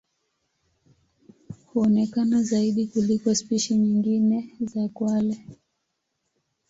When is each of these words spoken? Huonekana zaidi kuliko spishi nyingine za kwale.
Huonekana 1.65 2.43
zaidi 2.43 2.87
kuliko 2.87 3.35
spishi 3.35 3.75
nyingine 3.75 4.49
za 4.59 4.87
kwale. 4.89 5.45